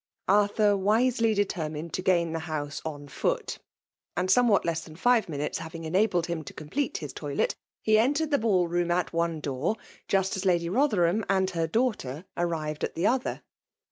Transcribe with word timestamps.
Arthur 0.29 0.75
wisely 0.75 1.35
determined 1.35 1.93
to 1.93 2.01
gain 2.01 2.31
the 2.33 2.39
nUAhE 2.39 2.41
DC»flNATIOKJ 2.41 2.83
121 2.85 3.01
hMs^ 3.01 3.01
on 3.03 3.07
foot; 3.07 3.59
and, 4.17 4.31
somewhat 4.31 4.65
less 4.65 4.81
than 4.83 4.95
five 4.95 5.27
;ininutes 5.27 5.57
having 5.57 5.83
enabled 5.83 6.25
hiai 6.25 6.43
to 6.43 6.53
complete 6.53 6.95
Jm 6.95 7.13
toiiet 7.13 7.53
he 7.83 7.99
entered 7.99 8.31
the 8.31 8.39
baU 8.39 8.63
room 8.65 8.87
^ 8.87 9.13
one 9.13 9.39
door, 9.39 9.75
.|08t 10.09 10.37
as 10.37 10.43
L^tdy 10.43 10.71
Kotherham 10.71 11.23
and 11.29 11.51
her 11.51 11.67
daitghtor 11.67 12.23
arriyed 12.35 12.83
at 12.83 12.95
the 12.95 13.05
oth?r. 13.07 13.43